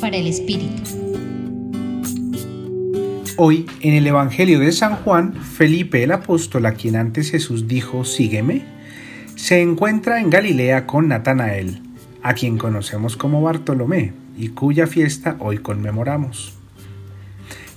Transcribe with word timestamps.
Para 0.00 0.16
el 0.16 0.26
Espíritu. 0.26 0.82
Hoy, 3.36 3.66
en 3.82 3.94
el 3.94 4.04
Evangelio 4.04 4.58
de 4.58 4.72
San 4.72 4.96
Juan, 4.96 5.34
Felipe 5.34 6.02
el 6.02 6.10
apóstol, 6.10 6.66
a 6.66 6.72
quien 6.74 6.96
antes 6.96 7.30
Jesús 7.30 7.68
dijo, 7.68 8.04
sígueme, 8.04 8.64
se 9.36 9.62
encuentra 9.62 10.20
en 10.20 10.30
Galilea 10.30 10.86
con 10.86 11.06
Natanael, 11.06 11.82
a 12.22 12.34
quien 12.34 12.58
conocemos 12.58 13.16
como 13.16 13.42
Bartolomé, 13.42 14.12
y 14.36 14.48
cuya 14.48 14.88
fiesta 14.88 15.36
hoy 15.38 15.58
conmemoramos. 15.58 16.54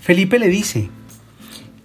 Felipe 0.02 0.40
le 0.40 0.48
dice, 0.48 0.90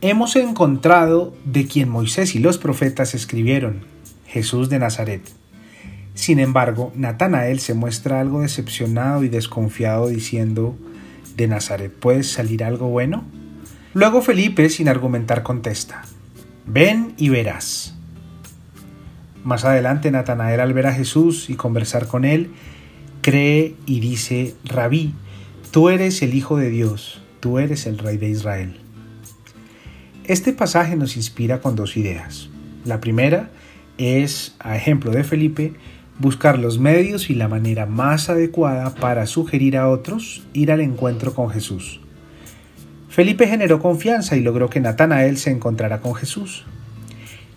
hemos 0.01 0.37
encontrado 0.37 1.37
de 1.45 1.67
quien 1.67 1.91
Moisés 1.91 2.35
y 2.35 2.39
los 2.39 2.57
profetas 2.57 3.15
escribieron, 3.15 3.85
Jesús 4.27 4.71
de 4.71 4.79
Nazaret. 4.79 5.42
Sin 6.15 6.39
embargo, 6.39 6.93
Natanael 6.95 7.59
se 7.61 7.75
muestra 7.75 8.21
algo 8.21 8.43
decepcionado 8.43 9.25
y 9.25 9.29
desconfiado 9.29 10.09
diciendo, 10.09 10.77
¿de 11.37 11.49
Nazaret 11.49 11.93
puede 11.93 12.23
salir 12.23 12.65
algo 12.65 12.89
bueno? 12.89 13.25
Luego 13.95 14.23
Felipe, 14.23 14.69
sin 14.69 14.89
argumentar, 14.89 15.43
contesta, 15.43 16.03
ven 16.67 17.15
y 17.17 17.29
verás. 17.29 17.95
Más 19.45 19.65
adelante 19.65 20.11
Natanael 20.11 20.61
al 20.61 20.73
ver 20.73 20.87
a 20.87 20.95
Jesús 20.95 21.51
y 21.51 21.55
conversar 21.55 22.07
con 22.07 22.25
él, 22.25 22.51
cree 23.23 23.75
y 23.87 24.01
dice, 24.01 24.55
Rabí, 24.65 25.15
tú 25.71 25.89
eres 25.89 26.23
el 26.23 26.35
Hijo 26.35 26.57
de 26.57 26.71
Dios, 26.71 27.23
tú 27.41 27.59
eres 27.59 27.87
el 27.87 27.99
Rey 27.99 28.19
de 28.19 28.29
Israel. 28.29 28.81
Este 30.25 30.53
pasaje 30.53 30.95
nos 30.95 31.17
inspira 31.17 31.61
con 31.61 31.75
dos 31.75 31.97
ideas. 31.97 32.49
La 32.85 33.01
primera 33.01 33.51
es, 33.99 34.55
a 34.61 34.77
ejemplo 34.77 35.11
de 35.11 35.25
Felipe, 35.25 35.75
buscar 36.19 36.59
los 36.59 36.79
medios 36.79 37.31
y 37.31 37.35
la 37.35 37.49
manera 37.49 37.87
más 37.87 38.29
adecuada 38.29 38.95
para 38.95 39.27
sugerir 39.27 39.77
a 39.77 39.89
otros 39.89 40.43
ir 40.53 40.71
al 40.71 40.81
encuentro 40.81 41.35
con 41.35 41.51
Jesús. 41.51 42.01
Felipe 43.09 43.47
generó 43.47 43.81
confianza 43.81 44.37
y 44.37 44.41
logró 44.41 44.71
que 44.71 44.81
Natanael 44.81 45.37
se 45.37 45.51
encontrara 45.51 46.01
con 46.01 46.15
Jesús. 46.15 46.65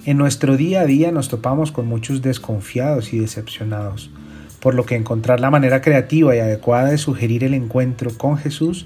En 0.05 0.17
nuestro 0.17 0.57
día 0.57 0.81
a 0.81 0.85
día 0.85 1.11
nos 1.11 1.29
topamos 1.29 1.71
con 1.71 1.87
muchos 1.87 2.21
desconfiados 2.21 3.13
y 3.13 3.19
decepcionados, 3.19 4.11
por 4.59 4.75
lo 4.75 4.85
que 4.85 4.95
encontrar 4.95 5.39
la 5.39 5.51
manera 5.51 5.81
creativa 5.81 6.35
y 6.35 6.39
adecuada 6.39 6.89
de 6.89 6.97
sugerir 6.97 7.43
el 7.43 7.53
encuentro 7.53 8.11
con 8.17 8.37
Jesús, 8.37 8.85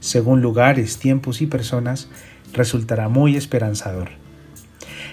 según 0.00 0.40
lugares, 0.40 0.98
tiempos 0.98 1.42
y 1.42 1.46
personas, 1.46 2.08
resultará 2.54 3.08
muy 3.08 3.36
esperanzador. 3.36 4.08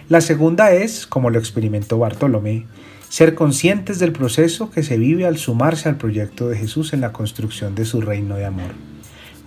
La 0.09 0.21
segunda 0.21 0.71
es, 0.71 1.05
como 1.05 1.29
lo 1.29 1.37
experimentó 1.37 1.99
Bartolomé, 1.99 2.65
ser 3.09 3.35
conscientes 3.35 3.99
del 3.99 4.13
proceso 4.13 4.71
que 4.71 4.81
se 4.81 4.97
vive 4.97 5.25
al 5.25 5.37
sumarse 5.37 5.89
al 5.89 5.97
proyecto 5.97 6.47
de 6.47 6.57
Jesús 6.57 6.93
en 6.93 7.01
la 7.01 7.11
construcción 7.11 7.75
de 7.75 7.83
su 7.83 7.99
reino 7.99 8.35
de 8.35 8.45
amor. 8.45 8.71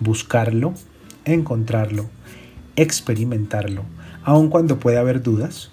Buscarlo, 0.01 0.75
encontrarlo, 1.25 2.11
experimentarlo, 2.77 3.85
aun 4.23 4.51
cuando 4.51 4.79
pueda 4.79 5.01
haber 5.01 5.23
dudas, 5.23 5.71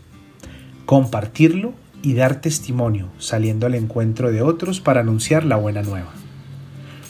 compartirlo 0.86 1.74
y 2.02 2.14
dar 2.14 2.40
testimonio 2.40 3.10
saliendo 3.18 3.66
al 3.66 3.76
encuentro 3.76 4.32
de 4.32 4.42
otros 4.42 4.80
para 4.80 5.02
anunciar 5.02 5.44
la 5.44 5.58
buena 5.58 5.82
nueva. 5.82 6.14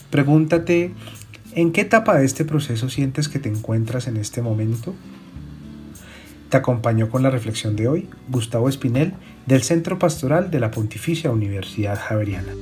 Pregúntate, 0.10 0.94
¿en 1.54 1.72
qué 1.72 1.82
etapa 1.82 2.18
de 2.18 2.26
este 2.26 2.44
proceso 2.44 2.90
sientes 2.90 3.30
que 3.30 3.38
te 3.38 3.50
encuentras 3.50 4.08
en 4.08 4.18
este 4.18 4.42
momento? 4.42 4.96
Te 6.50 6.58
acompañó 6.58 7.10
con 7.10 7.24
la 7.24 7.30
reflexión 7.30 7.76
de 7.76 7.88
hoy 7.88 8.10
Gustavo 8.30 8.70
Espinel 8.70 9.14
del 9.46 9.64
Centro 9.64 10.00
Pastoral 10.00 10.50
de 10.50 10.60
la 10.60 10.72
Pontificia 10.72 11.32
Universidad 11.32 12.00
Javeriana. 12.00 12.54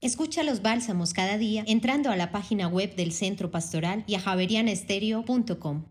Escucha 0.00 0.42
los 0.44 0.62
bálsamos 0.62 1.12
cada 1.12 1.38
día 1.38 1.64
entrando 1.66 2.10
a 2.10 2.16
la 2.16 2.30
página 2.30 2.68
web 2.68 2.94
del 2.96 3.12
Centro 3.12 3.50
Pastoral 3.50 4.04
y 4.06 4.14
a 4.14 4.20
javerianestereo.com. 4.20 5.84